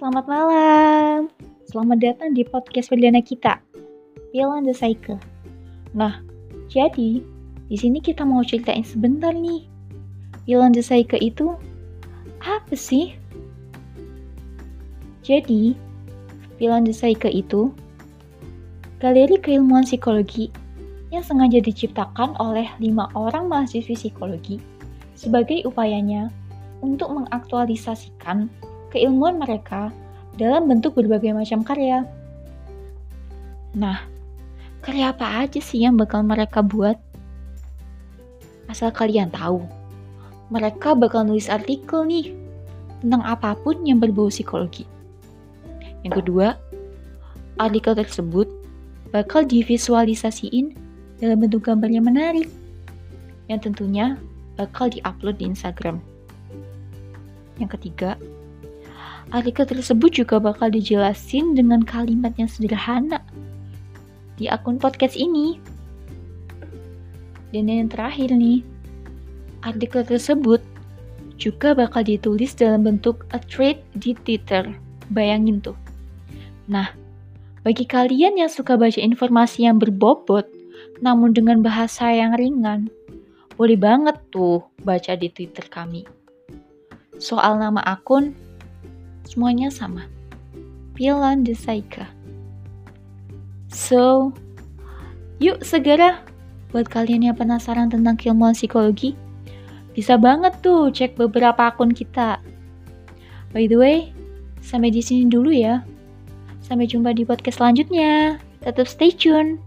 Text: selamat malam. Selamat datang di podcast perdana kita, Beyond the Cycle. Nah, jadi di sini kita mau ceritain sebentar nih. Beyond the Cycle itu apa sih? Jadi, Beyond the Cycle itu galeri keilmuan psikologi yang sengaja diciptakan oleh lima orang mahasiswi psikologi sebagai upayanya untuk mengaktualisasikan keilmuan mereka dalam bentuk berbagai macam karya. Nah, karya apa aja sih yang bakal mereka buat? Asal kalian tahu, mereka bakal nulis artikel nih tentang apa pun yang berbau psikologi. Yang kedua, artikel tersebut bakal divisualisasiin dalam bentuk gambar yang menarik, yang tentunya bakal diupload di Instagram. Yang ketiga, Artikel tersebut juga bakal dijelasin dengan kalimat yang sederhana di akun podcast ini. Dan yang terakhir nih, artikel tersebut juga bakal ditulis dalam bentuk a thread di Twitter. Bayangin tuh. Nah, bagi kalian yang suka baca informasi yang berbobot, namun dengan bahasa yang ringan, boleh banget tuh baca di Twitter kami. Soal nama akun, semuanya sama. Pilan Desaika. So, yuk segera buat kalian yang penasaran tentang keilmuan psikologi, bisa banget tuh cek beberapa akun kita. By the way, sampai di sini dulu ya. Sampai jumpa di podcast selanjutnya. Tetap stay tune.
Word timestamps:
selamat 0.00 0.24
malam. 0.32 1.28
Selamat 1.68 2.00
datang 2.00 2.32
di 2.32 2.40
podcast 2.40 2.88
perdana 2.88 3.20
kita, 3.20 3.60
Beyond 4.32 4.64
the 4.64 4.72
Cycle. 4.72 5.20
Nah, 5.92 6.24
jadi 6.72 7.20
di 7.68 7.76
sini 7.76 8.00
kita 8.00 8.24
mau 8.24 8.40
ceritain 8.40 8.80
sebentar 8.80 9.36
nih. 9.36 9.68
Beyond 10.48 10.80
the 10.80 10.80
Cycle 10.80 11.20
itu 11.20 11.52
apa 12.40 12.72
sih? 12.72 13.12
Jadi, 15.20 15.76
Beyond 16.56 16.88
the 16.88 16.96
Cycle 16.96 17.36
itu 17.36 17.68
galeri 19.04 19.36
keilmuan 19.36 19.84
psikologi 19.84 20.48
yang 21.12 21.20
sengaja 21.20 21.60
diciptakan 21.60 22.40
oleh 22.40 22.72
lima 22.80 23.04
orang 23.12 23.52
mahasiswi 23.52 23.92
psikologi 23.92 24.64
sebagai 25.12 25.60
upayanya 25.68 26.32
untuk 26.80 27.12
mengaktualisasikan 27.12 28.48
keilmuan 28.90 29.38
mereka 29.38 29.94
dalam 30.36 30.66
bentuk 30.66 30.98
berbagai 30.98 31.34
macam 31.34 31.62
karya. 31.62 32.06
Nah, 33.74 34.02
karya 34.82 35.14
apa 35.14 35.46
aja 35.46 35.62
sih 35.62 35.86
yang 35.86 35.94
bakal 35.94 36.26
mereka 36.26 36.60
buat? 36.60 36.98
Asal 38.70 38.94
kalian 38.94 39.34
tahu, 39.34 39.66
mereka 40.50 40.94
bakal 40.94 41.26
nulis 41.26 41.50
artikel 41.50 42.06
nih 42.06 42.34
tentang 43.02 43.22
apa 43.26 43.54
pun 43.58 43.82
yang 43.82 43.98
berbau 43.98 44.30
psikologi. 44.30 44.86
Yang 46.06 46.22
kedua, 46.22 46.54
artikel 47.58 47.94
tersebut 47.98 48.46
bakal 49.10 49.42
divisualisasiin 49.42 50.74
dalam 51.18 51.42
bentuk 51.42 51.66
gambar 51.66 51.90
yang 51.90 52.06
menarik, 52.06 52.48
yang 53.50 53.58
tentunya 53.58 54.16
bakal 54.54 54.86
diupload 54.86 55.36
di 55.36 55.50
Instagram. 55.50 55.98
Yang 57.60 57.76
ketiga, 57.76 58.16
Artikel 59.30 59.68
tersebut 59.68 60.10
juga 60.10 60.40
bakal 60.40 60.72
dijelasin 60.72 61.52
dengan 61.52 61.84
kalimat 61.84 62.32
yang 62.40 62.48
sederhana 62.48 63.20
di 64.40 64.48
akun 64.48 64.80
podcast 64.80 65.14
ini. 65.14 65.60
Dan 67.52 67.68
yang 67.68 67.92
terakhir 67.92 68.32
nih, 68.32 68.64
artikel 69.60 70.02
tersebut 70.02 70.64
juga 71.36 71.76
bakal 71.76 72.04
ditulis 72.04 72.56
dalam 72.56 72.88
bentuk 72.88 73.28
a 73.36 73.38
thread 73.38 73.78
di 74.00 74.16
Twitter. 74.24 74.64
Bayangin 75.10 75.60
tuh. 75.60 75.76
Nah, 76.70 76.94
bagi 77.60 77.84
kalian 77.84 78.40
yang 78.40 78.48
suka 78.48 78.78
baca 78.78 78.96
informasi 78.96 79.66
yang 79.66 79.76
berbobot, 79.76 80.46
namun 81.04 81.34
dengan 81.34 81.60
bahasa 81.60 82.08
yang 82.08 82.38
ringan, 82.38 82.88
boleh 83.60 83.76
banget 83.76 84.16
tuh 84.32 84.64
baca 84.86 85.12
di 85.18 85.28
Twitter 85.28 85.66
kami. 85.68 86.06
Soal 87.20 87.60
nama 87.60 87.84
akun, 87.84 88.32
semuanya 89.30 89.70
sama. 89.70 90.10
Pilan 90.98 91.46
Desaika. 91.46 92.10
So, 93.70 94.34
yuk 95.38 95.62
segera 95.62 96.26
buat 96.74 96.90
kalian 96.90 97.30
yang 97.30 97.38
penasaran 97.38 97.94
tentang 97.94 98.18
keilmuan 98.18 98.58
psikologi, 98.58 99.14
bisa 99.94 100.18
banget 100.18 100.58
tuh 100.58 100.90
cek 100.90 101.14
beberapa 101.14 101.70
akun 101.70 101.94
kita. 101.94 102.42
By 103.54 103.70
the 103.70 103.78
way, 103.78 103.96
sampai 104.62 104.90
di 104.90 105.02
sini 105.02 105.30
dulu 105.30 105.54
ya. 105.54 105.82
Sampai 106.62 106.86
jumpa 106.86 107.14
di 107.14 107.26
podcast 107.26 107.58
selanjutnya. 107.58 108.38
Tetap 108.62 108.86
stay 108.86 109.10
tune. 109.10 109.58